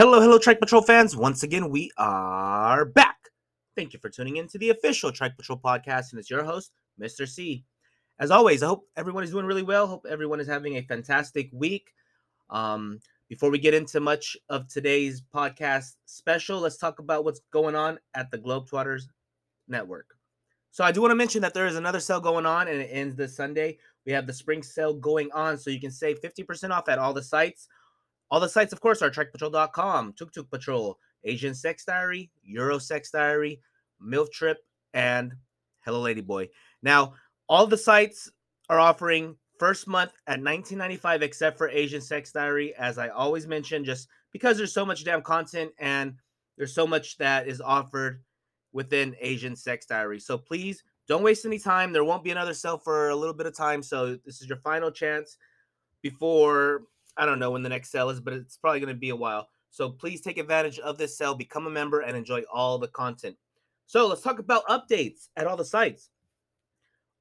[0.00, 1.14] Hello, hello, Trike Patrol fans.
[1.14, 3.18] Once again, we are back.
[3.76, 6.72] Thank you for tuning in to the official Trike Patrol podcast, and it's your host,
[6.98, 7.28] Mr.
[7.28, 7.66] C.
[8.18, 9.86] As always, I hope everyone is doing really well.
[9.86, 11.92] Hope everyone is having a fantastic week.
[12.48, 17.76] Um, before we get into much of today's podcast special, let's talk about what's going
[17.76, 19.02] on at the Globetrotters
[19.68, 20.14] Network.
[20.70, 22.88] So I do want to mention that there is another sale going on, and it
[22.90, 23.76] ends this Sunday.
[24.06, 27.12] We have the spring sale going on, so you can save 50% off at all
[27.12, 27.68] the sites
[28.30, 33.10] all the sites, of course, are TrikePatrol.com, Tuk Tuk Patrol, Asian Sex Diary, Euro Sex
[33.10, 33.60] Diary,
[34.02, 34.58] MILF Trip,
[34.94, 35.34] and
[35.84, 36.48] Hello Lady Boy.
[36.82, 37.14] Now,
[37.48, 38.30] all the sites
[38.68, 43.84] are offering first month at 19.95 except for Asian Sex Diary, as I always mention,
[43.84, 46.14] just because there's so much damn content and
[46.56, 48.22] there's so much that is offered
[48.72, 50.20] within Asian Sex Diary.
[50.20, 51.92] So please don't waste any time.
[51.92, 53.82] There won't be another sale for a little bit of time.
[53.82, 55.36] So this is your final chance
[56.02, 56.82] before
[57.16, 59.16] I don't know when the next sale is, but it's probably going to be a
[59.16, 59.48] while.
[59.70, 63.36] So please take advantage of this sale, become a member, and enjoy all the content.
[63.86, 66.10] So let's talk about updates at all the sites.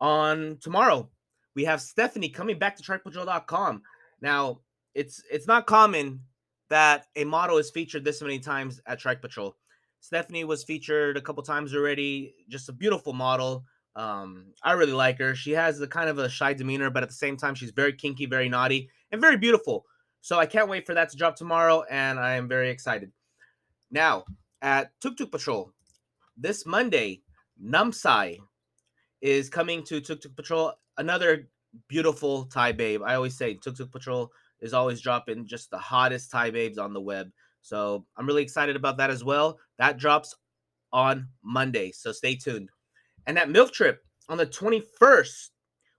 [0.01, 1.09] On tomorrow,
[1.55, 3.81] we have Stephanie coming back to TrikePatrol.com.
[4.21, 4.61] Now,
[4.95, 6.21] it's it's not common
[6.69, 9.55] that a model is featured this many times at Trike Patrol.
[9.99, 12.33] Stephanie was featured a couple times already.
[12.47, 13.65] Just a beautiful model.
[13.95, 15.35] Um, I really like her.
[15.35, 17.93] She has the kind of a shy demeanor, but at the same time, she's very
[17.93, 19.85] kinky, very naughty, and very beautiful.
[20.21, 23.11] So I can't wait for that to drop tomorrow, and I am very excited.
[23.91, 24.25] Now,
[24.61, 25.73] at Tuk Tuk Patrol,
[26.37, 27.21] this Monday,
[27.61, 28.37] Numsai
[29.21, 30.73] is coming to Tuk Tuk Patrol.
[30.97, 31.49] Another
[31.87, 33.01] beautiful Thai babe.
[33.05, 36.93] I always say Tuk Tuk Patrol is always dropping just the hottest Thai babes on
[36.93, 37.29] the web.
[37.61, 39.59] So I'm really excited about that as well.
[39.77, 40.35] That drops
[40.91, 41.91] on Monday.
[41.91, 42.69] So stay tuned.
[43.29, 45.49] And that MILF Trip on the 21st,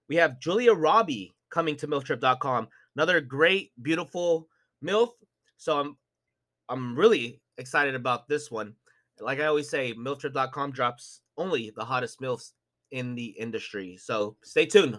[0.08, 2.66] we have Julia Robbie coming to MILFTrip.com.
[2.96, 4.48] Another great, beautiful
[4.84, 5.10] MILF.
[5.56, 5.96] So I'm
[6.68, 8.74] I'm really excited about this one.
[9.20, 12.50] Like I always say, MILFTrip.com drops only the hottest MILFs
[12.90, 13.96] in the industry.
[13.96, 14.98] So stay tuned.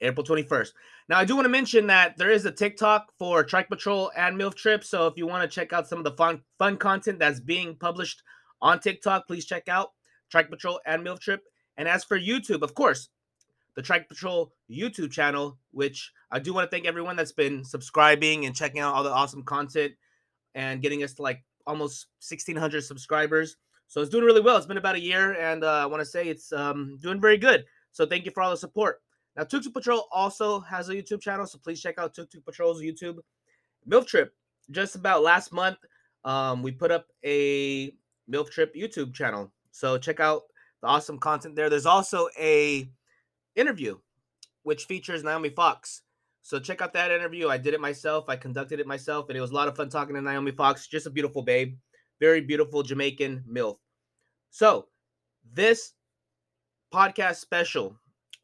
[0.00, 0.70] April 21st.
[1.10, 4.34] Now, I do want to mention that there is a TikTok for Trike Patrol and
[4.34, 4.82] MILF Trip.
[4.82, 7.76] So if you want to check out some of the fun fun content that's being
[7.76, 8.22] published
[8.62, 9.90] on TikTok, please check out
[10.32, 11.42] Trike Patrol and MILF Trip.
[11.76, 13.08] And as for YouTube, of course,
[13.74, 18.46] the Trike Patrol YouTube channel, which I do want to thank everyone that's been subscribing
[18.46, 19.92] and checking out all the awesome content
[20.54, 23.56] and getting us to like almost 1,600 subscribers.
[23.88, 24.56] So it's doing really well.
[24.56, 27.36] It's been about a year, and uh, I want to say it's um, doing very
[27.36, 27.64] good.
[27.92, 29.00] So thank you for all the support.
[29.36, 32.44] Now, Tuk Tuk Patrol also has a YouTube channel, so please check out Tuk Tuk
[32.44, 33.18] Patrol's YouTube.
[33.88, 34.34] MILF Trip,
[34.70, 35.78] just about last month,
[36.24, 37.92] um, we put up a
[38.28, 39.52] MILF Trip YouTube channel.
[39.70, 40.42] So check out
[40.86, 41.68] awesome content there.
[41.68, 42.88] There's also a
[43.54, 43.98] interview
[44.62, 46.02] which features Naomi Fox.
[46.42, 47.48] So check out that interview.
[47.48, 48.28] I did it myself.
[48.28, 50.86] I conducted it myself, and it was a lot of fun talking to Naomi Fox.
[50.86, 51.76] Just a beautiful babe,
[52.20, 53.76] very beautiful Jamaican MILF.
[54.50, 54.86] So
[55.52, 55.92] this
[56.94, 57.96] podcast special,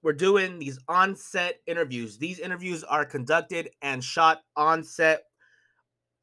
[0.03, 2.19] we're doing these on-set interviews.
[2.19, 5.23] These interviews are conducted and shot on set,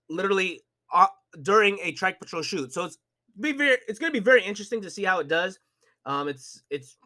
[0.10, 0.62] literally
[0.94, 1.08] uh,
[1.42, 2.74] during a Trike Patrol shoot.
[2.74, 2.98] So it's
[3.40, 5.60] be very, it's going to be very interesting to see how it does.
[6.06, 6.98] Um, it's it's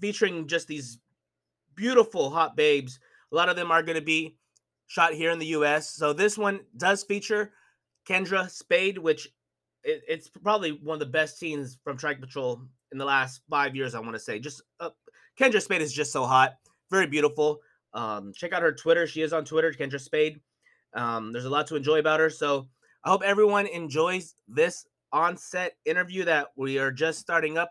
[0.00, 0.98] featuring just these
[1.74, 2.98] beautiful hot babes.
[3.32, 4.36] A lot of them are going to be
[4.86, 5.90] shot here in the U.S.
[5.90, 7.52] So this one does feature
[8.06, 9.28] Kendra Spade, which
[9.82, 12.60] it, it's probably one of the best scenes from Trike Patrol
[12.92, 13.94] in the last five years.
[13.94, 14.90] I want to say, just uh,
[15.38, 16.54] Kendra Spade is just so hot,
[16.90, 17.60] very beautiful.
[17.92, 20.40] Um, check out her Twitter; she is on Twitter, Kendra Spade.
[20.94, 22.30] Um, there's a lot to enjoy about her.
[22.30, 22.68] So
[23.04, 27.70] I hope everyone enjoys this on-set interview that we are just starting up,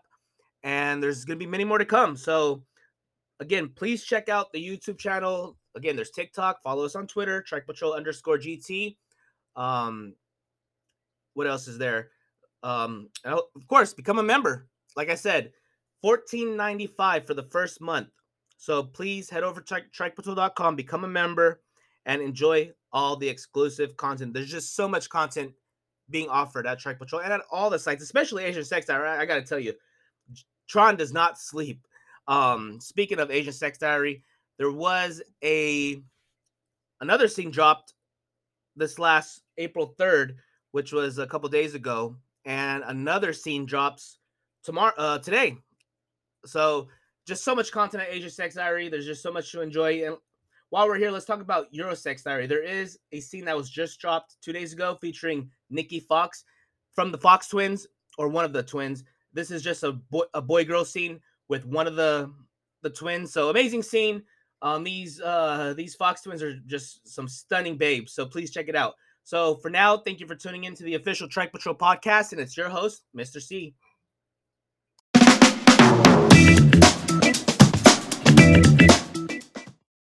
[0.64, 2.16] and there's going to be many more to come.
[2.16, 2.64] So
[3.38, 5.56] again, please check out the YouTube channel.
[5.76, 6.62] Again, there's TikTok.
[6.62, 8.96] Follow us on Twitter, Trike Patrol underscore GT.
[9.56, 10.14] Um,
[11.34, 12.08] what else is there?
[12.62, 14.66] Um, of course, become a member.
[14.96, 15.52] Like I said,
[16.00, 18.08] fourteen ninety five for the first month.
[18.56, 21.60] So please head over to trikepatrol.com, become a member,
[22.06, 24.32] and enjoy all the exclusive content.
[24.32, 25.52] There's just so much content
[26.10, 29.08] being offered at Trike Patrol and at all the sites, especially Asian Sex Diary.
[29.08, 29.72] I, I got to tell you,
[30.68, 31.86] Tron does not sleep.
[32.28, 34.22] Um, speaking of Asian Sex Diary,
[34.58, 36.02] there was a
[37.00, 37.94] another scene dropped
[38.76, 40.36] this last April 3rd,
[40.72, 44.18] which was a couple days ago, and another scene drops
[44.62, 45.56] tomorrow uh today.
[46.46, 46.88] So
[47.26, 48.88] just so much content at Asian Sex Diary.
[48.88, 50.06] There's just so much to enjoy.
[50.06, 50.16] And
[50.74, 52.48] while we're here, let's talk about Eurosex Diary.
[52.48, 56.42] There is a scene that was just dropped two days ago featuring Nikki Fox
[56.96, 57.86] from the Fox twins,
[58.18, 59.04] or one of the twins.
[59.32, 62.28] This is just a boy a boy girl scene with one of the
[62.82, 63.32] the twins.
[63.32, 64.24] So amazing scene.
[64.62, 68.12] Um, these uh these Fox twins are just some stunning babes.
[68.12, 68.94] So please check it out.
[69.22, 72.40] So for now, thank you for tuning in to the official Trike Patrol podcast, and
[72.40, 73.40] it's your host, Mr.
[73.40, 73.76] C.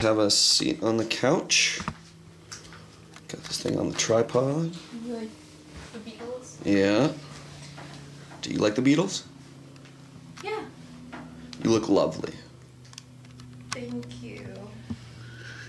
[0.03, 1.79] Have a seat on the couch.
[3.29, 4.75] Got this thing on the tripod.
[5.05, 5.29] You like
[5.93, 6.57] the Beatles?
[6.65, 7.09] Yeah.
[8.41, 9.23] Do you like the Beatles?
[10.43, 10.59] Yeah.
[11.63, 12.33] You look lovely.
[13.71, 14.45] Thank you.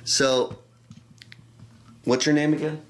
[0.03, 0.59] So,
[2.03, 2.83] what's your name again?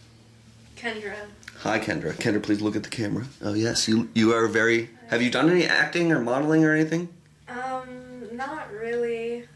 [0.79, 1.15] Kendra.
[1.59, 2.15] Hi, Kendra.
[2.15, 3.27] Kendra, please look at the camera.
[3.43, 4.89] Oh yes, you you are very.
[5.09, 7.11] Have you done any acting or modeling or anything?
[7.49, 9.47] Um, not really.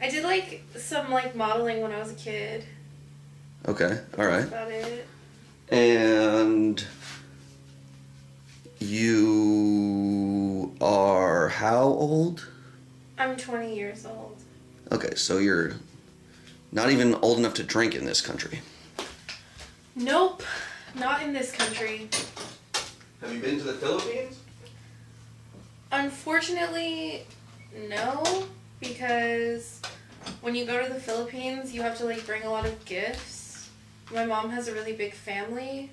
[0.00, 2.64] I did like some like modeling when I was a kid.
[3.66, 4.48] Okay, all right.
[4.48, 5.06] That's about it.
[5.70, 6.84] And
[8.78, 12.46] you are how old?
[13.18, 14.36] I'm 20 years old.
[14.92, 15.72] Okay, so you're
[16.70, 18.60] not even old enough to drink in this country.
[19.96, 20.42] Nope.
[20.94, 22.08] Not in this country.
[23.20, 24.38] Have you been to the Philippines?
[25.90, 27.24] Unfortunately,
[27.88, 28.46] no,
[28.80, 29.80] because
[30.40, 33.68] when you go to the Philippines, you have to like bring a lot of gifts.
[34.12, 35.90] My mom has a really big family,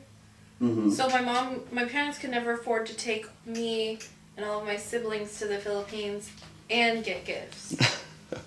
[0.62, 0.90] Mm-hmm.
[0.92, 4.00] so my mom, my parents could never afford to take me
[4.38, 6.32] and all of my siblings to the Philippines
[6.70, 7.76] and get gifts
[8.30, 8.42] because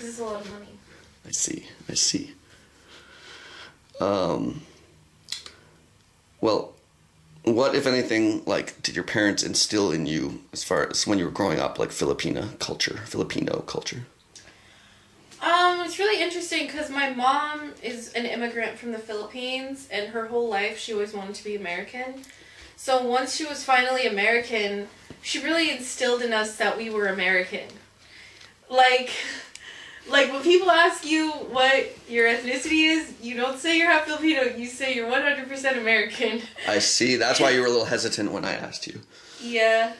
[0.00, 0.68] it's a lot of money.
[1.26, 1.66] I see.
[1.88, 2.34] I see.
[4.00, 4.62] Um.
[6.40, 6.72] Well,
[7.44, 11.24] what, if anything, like, did your parents instill in you as far as when you
[11.24, 14.06] were growing up, like Filipina culture, Filipino culture?
[15.94, 20.48] It's really interesting because my mom is an immigrant from the Philippines, and her whole
[20.48, 22.24] life she always wanted to be American.
[22.74, 24.88] So once she was finally American,
[25.22, 27.68] she really instilled in us that we were American.
[28.68, 29.12] Like,
[30.10, 34.42] like when people ask you what your ethnicity is, you don't say you're half Filipino.
[34.42, 36.42] You say you're one hundred percent American.
[36.66, 37.14] I see.
[37.14, 38.98] That's why you were a little hesitant when I asked you.
[39.40, 39.92] Yeah,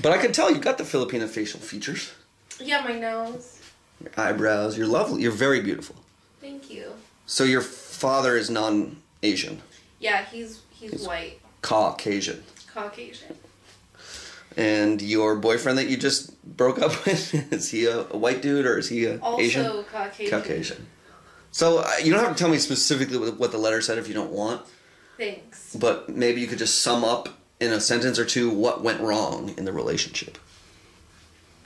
[0.00, 2.14] But I could tell you got the Filipino facial features,
[2.58, 3.55] yeah, my nose.
[4.02, 4.76] Your eyebrows.
[4.76, 5.22] You're lovely.
[5.22, 5.96] You're very beautiful.
[6.40, 6.92] Thank you.
[7.26, 9.62] So your father is non-Asian,
[9.98, 13.36] Yeah, he's he's He's- white, Caucasian, Caucasian.
[14.56, 18.64] and your boyfriend that you just broke up with is he a, a white dude
[18.66, 19.84] or is he a Also Asian?
[19.84, 20.30] Caucasian.
[20.30, 20.86] Caucasian.
[21.50, 24.06] So uh, you don't have to tell me specifically what what the letter said if
[24.06, 24.62] you don't want,
[25.16, 25.74] Thanks.
[25.74, 29.54] but maybe you could just sum up in a sentence or two what went wrong
[29.56, 30.36] in the relationship.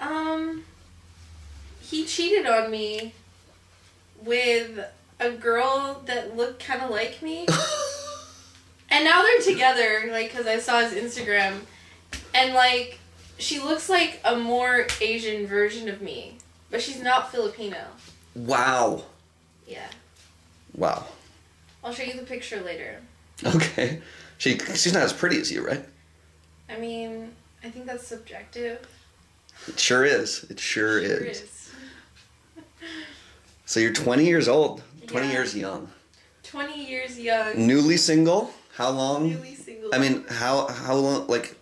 [0.01, 0.65] Um,
[1.91, 3.13] he cheated on me
[4.25, 4.79] with
[5.19, 7.47] a girl that looked kind of like me.
[8.91, 11.61] and now they're together, like, because I saw his Instagram.
[12.35, 12.99] And, like,
[13.39, 16.37] she looks like a more Asian version of me.
[16.71, 17.79] But she's not Filipino.
[18.35, 19.03] wow.
[19.67, 19.87] Yeah.
[20.77, 21.07] Wow.
[21.83, 23.01] I'll show you the picture later.
[23.45, 24.01] Okay.
[24.39, 25.85] She she's not as pretty as you, right?
[26.69, 27.33] I mean,
[27.65, 28.87] I think that's subjective.
[29.69, 30.45] It sure is.
[30.51, 31.43] It sure, Sure is.
[31.43, 31.60] is.
[33.67, 34.83] So you're 20 years old.
[35.07, 35.33] 20 Yeah.
[35.33, 35.91] years young.
[36.43, 37.67] 20 years young.
[37.67, 38.53] Newly single.
[38.75, 39.29] How long?
[39.31, 39.95] Newly single.
[39.95, 41.27] I mean, how how long?
[41.29, 41.55] Like,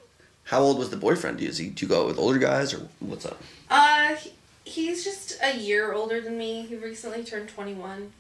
[0.45, 1.41] how old was the boyfriend?
[1.41, 1.69] Is he?
[1.69, 3.41] Do you go out with older guys or what's up?
[3.71, 4.33] Uh, he-
[4.65, 6.63] he's just a year older than me.
[6.67, 8.13] He recently turned 21.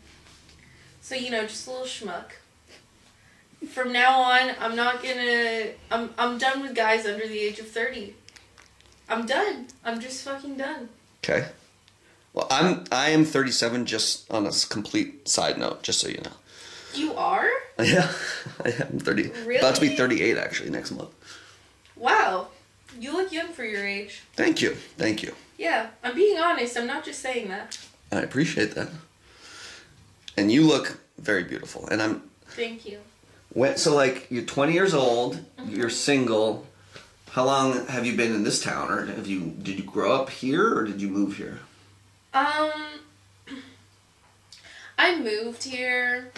[1.00, 2.32] So, you know, just a little schmuck.
[3.70, 5.68] From now on, I'm not gonna.
[5.90, 8.14] I'm, I'm done with guys under the age of 30.
[9.08, 9.66] I'm done.
[9.84, 10.90] I'm just fucking done.
[11.24, 11.48] Okay.
[12.38, 13.84] Well, I'm I am 37.
[13.84, 16.30] Just on a complete side note, just so you know.
[16.94, 17.50] You are?
[17.80, 18.12] Yeah,
[18.64, 19.30] I am 30.
[19.44, 19.56] Really?
[19.56, 21.10] About to be 38 actually next month.
[21.96, 22.46] Wow.
[23.00, 24.22] You look young for your age.
[24.34, 24.74] Thank you.
[24.96, 25.34] Thank you.
[25.58, 26.78] Yeah, I'm being honest.
[26.78, 27.76] I'm not just saying that.
[28.12, 28.88] I appreciate that.
[30.36, 31.88] And you look very beautiful.
[31.88, 33.00] And I'm Thank you.
[33.52, 35.40] when, so like you're 20 years old.
[35.58, 35.74] Mm-hmm.
[35.74, 36.68] You're single.
[37.30, 40.30] How long have you been in this town, or have you did you grow up
[40.30, 41.58] here, or did you move here?
[42.34, 42.70] Um,
[44.98, 46.32] I moved here.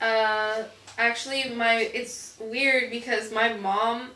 [0.00, 0.64] Uh,
[0.98, 4.10] actually, my it's weird because my mom,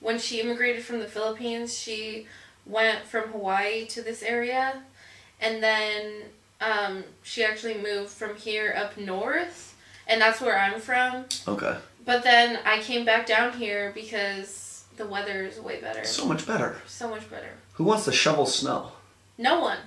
[0.00, 2.26] when she immigrated from the Philippines, she
[2.66, 4.82] went from Hawaii to this area,
[5.40, 6.22] and then
[6.60, 9.76] um, she actually moved from here up north,
[10.06, 11.24] and that's where I'm from.
[11.46, 11.76] Okay.
[12.04, 16.46] But then I came back down here because the weather is way better, So much
[16.46, 16.76] better.
[16.86, 17.50] so much better.
[17.74, 18.92] Who wants to shovel snow?
[19.36, 19.78] No one.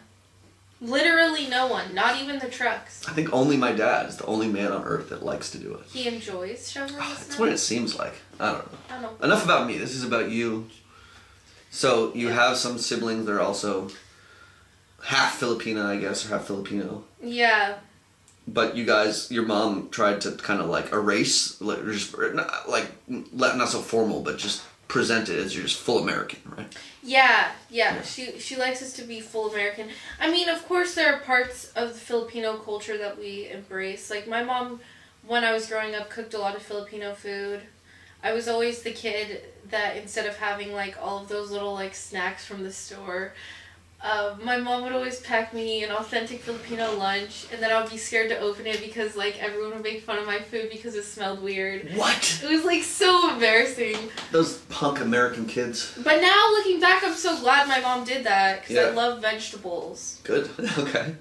[0.82, 1.94] Literally no one.
[1.94, 3.08] Not even the trucks.
[3.08, 5.76] I think only my dad is the only man on earth that likes to do
[5.76, 5.86] it.
[5.88, 8.16] He enjoys shoveling the ah, That's what it seems like.
[8.40, 8.78] I don't know.
[8.90, 9.26] I don't know.
[9.26, 9.78] Enough about me.
[9.78, 10.68] This is about you.
[11.70, 12.34] So you Yeah.
[12.34, 13.90] have some siblings that are also
[15.06, 17.04] half Filipina, I guess, or half Filipino.
[17.22, 17.76] Yeah.
[18.48, 22.88] but you guys, your mom tried to kind of like erase, like, just, not, like
[23.08, 26.78] not so formal, but just present it as you're just full American, right?
[27.02, 28.02] Yeah, yeah.
[28.02, 29.88] She she likes us to be full American.
[30.20, 34.10] I mean, of course, there are parts of the Filipino culture that we embrace.
[34.10, 34.82] Like my mom,
[35.26, 37.62] when I was growing up, cooked a lot of Filipino food.
[38.22, 41.96] I was always the kid that instead of having like all of those little like
[41.96, 43.34] snacks from the store,
[44.04, 47.92] uh, my mom would always pack me an authentic Filipino lunch, and then I would
[47.92, 50.96] be scared to open it because like everyone would make fun of my food because
[50.96, 51.92] it smelled weird.
[51.96, 52.42] What?
[52.44, 53.98] It was like so embarrassing.
[54.32, 55.94] Those punk American kids.
[56.04, 60.20] But now looking back, I'm so glad my mom did that because I love vegetables.
[60.24, 60.50] Good.
[60.78, 61.16] Okay.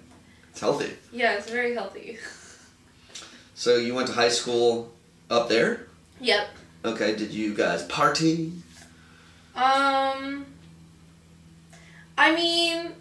[0.51, 0.93] It's healthy.
[1.13, 2.19] Yeah, it's very healthy.
[3.55, 4.91] So you went to high school
[5.29, 5.87] up there.
[6.19, 6.49] Yep.
[6.87, 7.15] Okay.
[7.15, 8.53] Did you guys party?
[9.55, 10.47] Um.
[12.21, 12.93] I mean,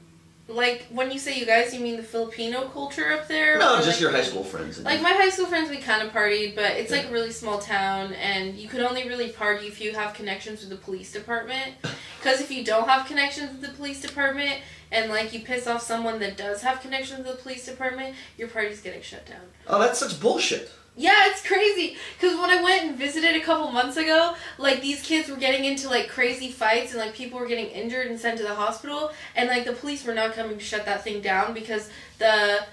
[0.47, 3.59] like when you say you guys, you mean the Filipino culture up there?
[3.59, 4.81] No, just like, your high school friends.
[4.81, 7.59] Like my high school friends, we kind of partied, but it's like a really small
[7.59, 11.73] town, and you can only really party if you have connections with the police department.
[12.19, 14.59] Because if you don't have connections with the police department,
[14.91, 18.49] and like you piss off someone that does have connections with the police department, your
[18.49, 19.39] party's getting shut down.
[19.67, 20.69] oh, that's such bullshit.
[20.96, 21.96] Yeah, it's crazy.
[22.19, 25.63] Cause when I went and visited a couple months ago, like these kids were getting
[25.63, 29.12] into like crazy fights and like people were getting injured and sent to the hospital,
[29.36, 32.65] and like the police were not coming to shut that thing down because the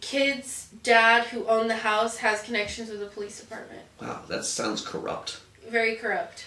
[0.00, 3.82] kid's dad who owned the house has connections with the police department.
[4.00, 5.40] Wow, that sounds corrupt.
[5.68, 6.46] Very corrupt.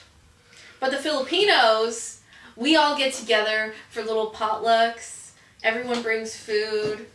[0.80, 2.20] But the Filipinos,
[2.58, 5.32] we all get together for little potlucks.
[5.64, 7.08] Everyone brings food.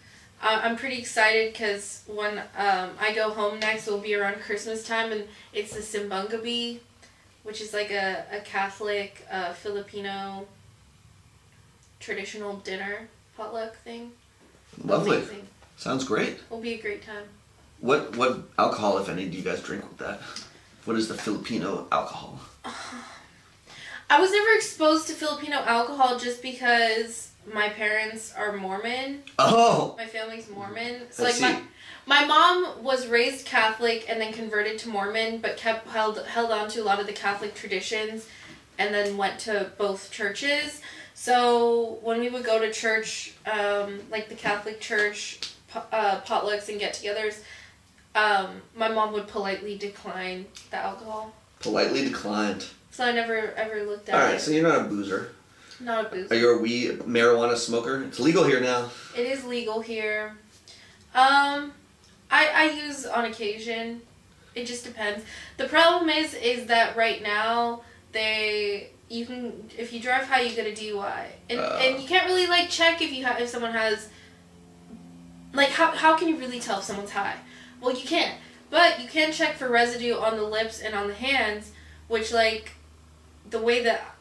[0.42, 4.87] I- I'm pretty excited because when um, I go home next, it'll be around Christmas
[4.87, 6.80] time, and it's the Simbang
[7.42, 10.47] which is like a, a Catholic uh, Filipino
[11.99, 14.12] traditional dinner potluck thing.
[14.85, 15.16] Lovely.
[15.18, 15.47] Amazing.
[15.76, 16.38] Sounds great.
[16.47, 17.25] It'll be a great time.
[17.80, 20.20] What what alcohol, if any, do you guys drink with that?
[20.85, 22.38] What is the Filipino alcohol?
[24.11, 29.23] I was never exposed to Filipino alcohol just because my parents are Mormon.
[29.38, 31.02] Oh, My family's Mormon.
[31.11, 31.42] So I like see.
[31.42, 31.61] my
[32.07, 36.69] my mom was raised Catholic and then converted to Mormon, but kept held held on
[36.71, 38.26] to a lot of the Catholic traditions,
[38.78, 40.80] and then went to both churches.
[41.14, 45.40] So when we would go to church, um, like the Catholic church
[45.75, 47.40] uh, potlucks and get-togethers,
[48.14, 51.33] um, my mom would politely decline the alcohol.
[51.61, 52.64] politely declined.
[52.90, 54.40] So I never ever looked at All right, it.
[54.40, 55.33] so you're not a boozer.
[55.80, 56.30] Not a booze.
[56.30, 58.02] Are you a weed marijuana smoker?
[58.02, 58.90] It's legal here now.
[59.16, 60.37] It is legal here.
[61.14, 61.72] Um,
[62.30, 64.02] I I use on occasion.
[64.54, 65.25] It just depends.
[65.56, 67.82] The problem is is that right now
[68.12, 71.78] they you can if you drive high you get a DUI and Uh.
[71.80, 74.08] and you can't really like check if you have if someone has
[75.52, 77.37] like how how can you really tell if someone's high?
[77.80, 78.37] Well, you can't.
[78.68, 81.72] But you can check for residue on the lips and on the hands,
[82.06, 82.72] which like
[83.49, 84.14] the way that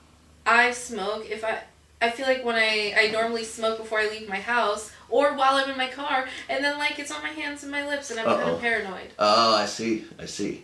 [0.50, 1.60] I smoke, if I
[2.02, 5.56] I feel like when I I normally smoke before I leave my house or while
[5.56, 8.20] I'm in my car, and then like it's on my hands and my lips, and
[8.20, 8.56] I'm Uh-oh.
[8.56, 9.10] of paranoid.
[9.20, 10.06] Oh, I see.
[10.18, 10.64] I see.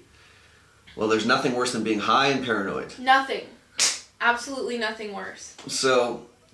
[0.95, 2.97] Well, there's nothing worse than being high and paranoid.
[2.97, 3.45] Nothing,
[4.21, 5.55] absolutely nothing worse.
[5.67, 6.25] So,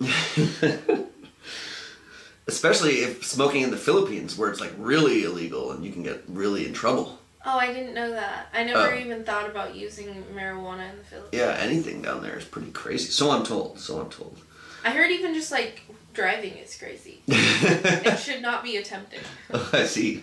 [2.46, 6.22] especially if smoking in the Philippines, where it's like really illegal and you can get
[6.28, 7.18] really in trouble.
[7.44, 8.46] Oh, I didn't know that.
[8.54, 8.98] I never Oh.
[8.98, 11.32] even thought about using marijuana in the Philippines.
[11.42, 13.10] Yeah, anything down there is pretty crazy.
[13.10, 13.80] So I'm told.
[13.80, 14.38] So I'm told.
[14.84, 15.82] I heard even just like
[16.14, 17.22] driving is crazy.
[17.28, 19.20] It should not be attempted.
[19.52, 20.22] Oh, I see.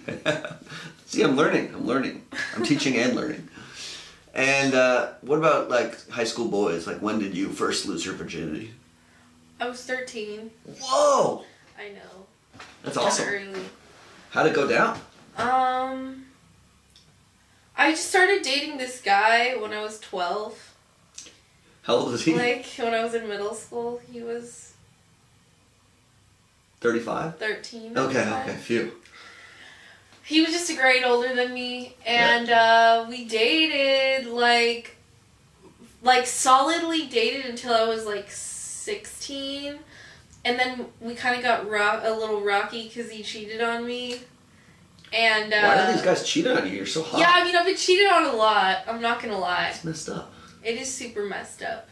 [1.06, 1.74] see, I'm learning.
[1.74, 2.26] I'm learning.
[2.56, 3.48] I'm teaching and learning.
[4.34, 6.88] And uh, what about like high school boys?
[6.88, 8.74] Like, when did you first lose your virginity?
[9.60, 10.52] I was 13.
[10.82, 11.44] Whoa,
[11.78, 12.26] I know.
[12.84, 13.28] that's awesome.
[13.28, 13.62] Early.
[14.30, 14.98] How'd it go down?
[15.38, 16.26] Um,
[17.80, 20.76] I just started dating this guy when I was 12.
[21.84, 22.36] How old was he?
[22.36, 24.74] Like, when I was in middle school, he was
[26.82, 27.38] 35.
[27.38, 27.98] 13.
[27.98, 28.50] Okay, at the time.
[28.50, 28.92] okay, phew.
[30.26, 34.98] He was just a grade older than me, and uh, we dated, like,
[36.04, 39.80] like, solidly dated until I was, like, 16.
[40.44, 44.20] And then we kind of got rock, a little rocky because he cheated on me.
[45.14, 46.74] And, uh, Why do these guys cheat on you?
[46.78, 47.20] You're so hot.
[47.20, 48.80] Yeah, I mean, I've been cheated on a lot.
[48.88, 49.70] I'm not gonna lie.
[49.70, 50.34] It's messed up.
[50.64, 51.90] It is super messed up.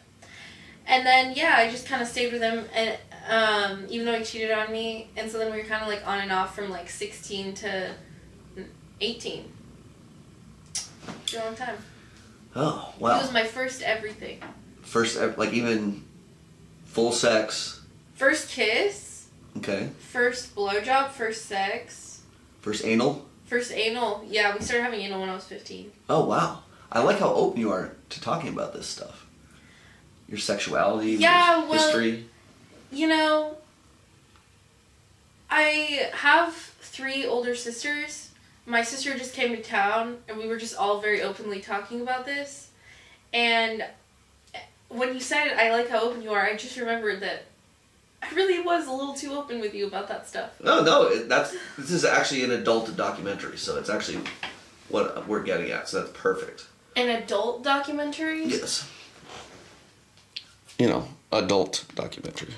[0.86, 2.98] And then yeah, I just kind of stayed with him, and
[3.28, 6.08] um, even though he cheated on me, and so then we were kind of like
[6.08, 7.92] on and off from like 16 to
[9.02, 9.52] 18.
[11.26, 11.76] For a long time.
[12.56, 13.18] Oh, wow!
[13.18, 14.42] It was my first everything.
[14.82, 16.04] First, like even
[16.86, 17.82] full sex.
[18.16, 19.90] First kiss, Okay.
[20.00, 22.07] first blowjob, first sex,
[22.68, 23.26] First anal.
[23.46, 24.26] First anal.
[24.28, 25.90] Yeah, we started having anal when I was 15.
[26.10, 26.64] Oh wow.
[26.92, 29.26] I like how open you are to talking about this stuff.
[30.28, 32.26] Your sexuality, Yeah, your well- history.
[32.92, 33.56] You know,
[35.50, 38.32] I have three older sisters.
[38.66, 42.26] My sister just came to town, and we were just all very openly talking about
[42.26, 42.68] this.
[43.32, 43.86] And
[44.90, 47.46] when you said it, I like how open you are, I just remembered that
[48.30, 50.52] I really was a little too open with you about that stuff.
[50.62, 54.20] No, no, it, that's this is actually an adult documentary, so it's actually
[54.90, 55.88] what we're getting at.
[55.88, 56.68] So that's perfect.
[56.96, 58.46] An adult documentary?
[58.46, 58.90] Yes.
[60.80, 62.54] You know, adult documentary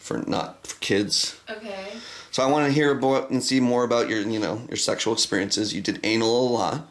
[0.00, 1.40] for not for kids.
[1.48, 1.88] Okay.
[2.30, 5.12] So I want to hear about and see more about your, you know, your sexual
[5.12, 5.74] experiences.
[5.74, 6.88] You did anal a lot.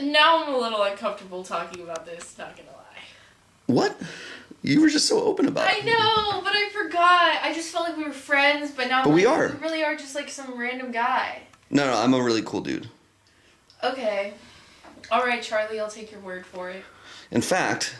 [0.00, 2.76] Now I'm a little uncomfortable talking about this, not gonna lie.
[3.66, 4.00] What?
[4.62, 5.82] You were just so open about it.
[5.82, 7.42] I know, but I forgot.
[7.42, 9.48] I just felt like we were friends, but now I'm we like, are.
[9.48, 11.42] You really are just like some random guy.
[11.70, 12.88] No, no, I'm a really cool dude.
[13.82, 14.34] Okay.
[15.10, 16.84] All right, Charlie, I'll take your word for it.
[17.30, 17.96] In fact,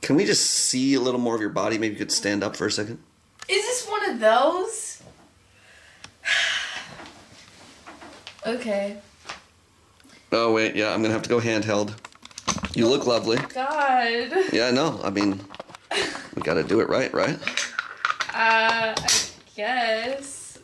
[0.00, 1.76] can we just see a little more of your body?
[1.76, 3.00] Maybe you could stand up for a second.
[3.48, 5.02] Is this one of those?
[8.46, 8.98] okay.
[10.30, 11.94] Oh wait, yeah, I'm gonna have to go handheld.
[12.74, 13.36] You look lovely.
[13.36, 14.32] God.
[14.52, 15.40] Yeah, no, I mean,
[16.34, 17.38] we gotta do it right, right?
[18.34, 20.58] Uh, I guess.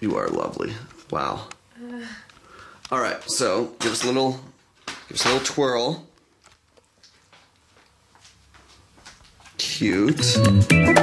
[0.00, 0.72] You are lovely.
[1.10, 1.46] Wow.
[2.90, 4.40] All right, so give us a little,
[5.08, 6.06] give us a little twirl.
[9.56, 10.20] Cute.
[10.68, 10.94] Very